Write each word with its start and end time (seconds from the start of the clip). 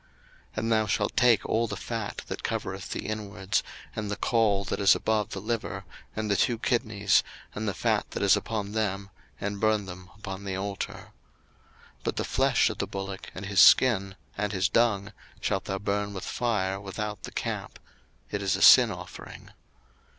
02:029:013 0.53 0.57
And 0.57 0.71
thou 0.71 0.87
shalt 0.87 1.15
take 1.15 1.45
all 1.45 1.67
the 1.67 1.77
fat 1.77 2.23
that 2.25 2.41
covereth 2.41 2.89
the 2.89 3.05
inwards, 3.05 3.61
and 3.95 4.09
the 4.09 4.15
caul 4.15 4.63
that 4.63 4.79
is 4.79 4.95
above 4.95 5.29
the 5.29 5.39
liver, 5.39 5.85
and 6.15 6.27
the 6.27 6.35
two 6.35 6.57
kidneys, 6.57 7.21
and 7.53 7.67
the 7.67 7.73
fat 7.75 8.09
that 8.09 8.23
is 8.23 8.35
upon 8.35 8.71
them, 8.71 9.11
and 9.39 9.59
burn 9.59 9.85
them 9.85 10.09
upon 10.17 10.43
the 10.43 10.55
altar. 10.55 11.11
02:029:014 11.99 12.03
But 12.03 12.15
the 12.15 12.23
flesh 12.23 12.69
of 12.71 12.79
the 12.79 12.87
bullock, 12.87 13.29
and 13.35 13.45
his 13.45 13.59
skin, 13.59 14.15
and 14.35 14.51
his 14.53 14.69
dung, 14.69 15.13
shalt 15.39 15.65
thou 15.65 15.77
burn 15.77 16.15
with 16.15 16.23
fire 16.25 16.79
without 16.79 17.21
the 17.21 17.31
camp: 17.31 17.77
it 18.31 18.41
is 18.41 18.55
a 18.55 18.61
sin 18.63 18.89
offering. 18.89 19.51